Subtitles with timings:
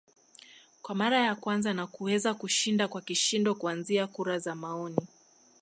[0.81, 5.07] kwa mara ya kwanza na kuweza kushinda kwa kishindo kuanzia kura za maoni